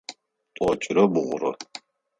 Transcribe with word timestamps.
Тӏокӏырэ 0.55 1.03
бгъурэ. 1.13 1.51